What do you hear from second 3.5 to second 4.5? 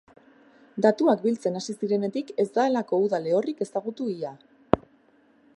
ezagutu ia.